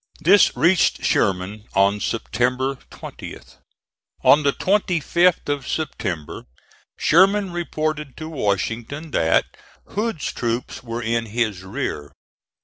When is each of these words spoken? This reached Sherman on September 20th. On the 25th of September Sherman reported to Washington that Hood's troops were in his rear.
This 0.19 0.57
reached 0.57 1.03
Sherman 1.05 1.65
on 1.75 1.99
September 1.99 2.73
20th. 2.89 3.57
On 4.23 4.41
the 4.41 4.51
25th 4.51 5.47
of 5.47 5.67
September 5.67 6.47
Sherman 6.97 7.51
reported 7.51 8.17
to 8.17 8.27
Washington 8.27 9.11
that 9.11 9.45
Hood's 9.89 10.33
troops 10.33 10.81
were 10.81 11.03
in 11.03 11.27
his 11.27 11.61
rear. 11.61 12.11